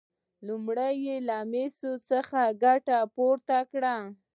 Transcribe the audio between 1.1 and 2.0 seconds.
له مسو